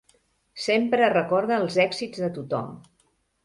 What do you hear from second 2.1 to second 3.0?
de tothom.